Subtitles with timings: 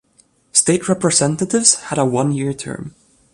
[0.51, 2.95] State Representatives had a one-year term.